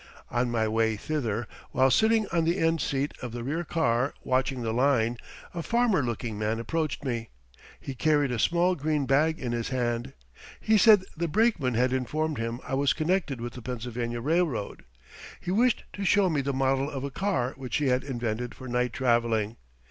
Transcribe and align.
On 0.31 0.49
my 0.49 0.67
way 0.67 0.95
thither, 0.97 1.47
while 1.73 1.91
sitting 1.91 2.25
on 2.33 2.43
the 2.43 2.57
end 2.57 2.81
seat 2.81 3.13
of 3.21 3.33
the 3.33 3.43
rear 3.43 3.63
car 3.63 4.15
watching 4.23 4.63
the 4.63 4.73
line, 4.73 5.15
a 5.53 5.61
farmer 5.61 6.01
looking 6.01 6.39
man 6.39 6.59
approached 6.59 7.05
me. 7.05 7.29
He 7.79 7.93
carried 7.93 8.31
a 8.31 8.39
small 8.39 8.73
green 8.73 9.05
bag 9.05 9.37
in 9.37 9.51
his 9.51 9.69
hand. 9.69 10.13
He 10.59 10.75
said 10.79 11.03
the 11.15 11.27
brakeman 11.27 11.75
had 11.75 11.93
informed 11.93 12.39
him 12.39 12.61
I 12.67 12.73
was 12.73 12.93
connected 12.93 13.39
with 13.41 13.53
the 13.53 13.61
Pennsylvania 13.61 14.21
Railroad. 14.21 14.85
He 15.39 15.51
wished 15.51 15.83
to 15.93 16.03
show 16.03 16.31
me 16.31 16.41
the 16.41 16.51
model 16.51 16.89
of 16.89 17.03
a 17.03 17.11
car 17.11 17.53
which 17.55 17.77
he 17.77 17.89
had 17.89 18.03
invented 18.03 18.55
for 18.55 18.67
night 18.67 18.93
traveling. 18.93 19.57